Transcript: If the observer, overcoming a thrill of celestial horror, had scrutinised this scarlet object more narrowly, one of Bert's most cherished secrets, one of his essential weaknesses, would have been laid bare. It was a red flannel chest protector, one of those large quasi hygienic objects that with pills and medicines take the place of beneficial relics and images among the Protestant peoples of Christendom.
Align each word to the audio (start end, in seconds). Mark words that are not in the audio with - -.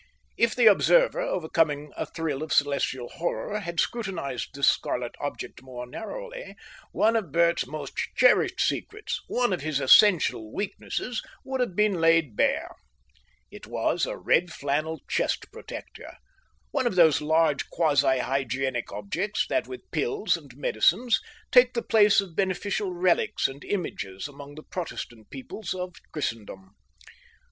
If 0.35 0.55
the 0.55 0.65
observer, 0.65 1.21
overcoming 1.21 1.91
a 1.95 2.07
thrill 2.07 2.41
of 2.41 2.51
celestial 2.51 3.07
horror, 3.07 3.59
had 3.59 3.79
scrutinised 3.79 4.49
this 4.55 4.67
scarlet 4.67 5.13
object 5.19 5.61
more 5.61 5.85
narrowly, 5.85 6.55
one 6.91 7.15
of 7.15 7.31
Bert's 7.31 7.67
most 7.67 7.93
cherished 8.15 8.59
secrets, 8.61 9.21
one 9.27 9.53
of 9.53 9.61
his 9.61 9.79
essential 9.79 10.51
weaknesses, 10.51 11.21
would 11.43 11.59
have 11.61 11.75
been 11.75 12.01
laid 12.01 12.35
bare. 12.35 12.71
It 13.51 13.67
was 13.67 14.07
a 14.07 14.17
red 14.17 14.51
flannel 14.51 15.01
chest 15.07 15.45
protector, 15.51 16.17
one 16.71 16.87
of 16.87 16.95
those 16.95 17.21
large 17.21 17.69
quasi 17.69 18.17
hygienic 18.17 18.91
objects 18.91 19.45
that 19.49 19.67
with 19.67 19.91
pills 19.91 20.35
and 20.35 20.49
medicines 20.57 21.21
take 21.51 21.75
the 21.75 21.83
place 21.83 22.19
of 22.19 22.35
beneficial 22.35 22.91
relics 22.91 23.47
and 23.47 23.63
images 23.63 24.27
among 24.27 24.55
the 24.55 24.63
Protestant 24.63 25.29
peoples 25.29 25.75
of 25.75 25.93
Christendom. 26.11 26.71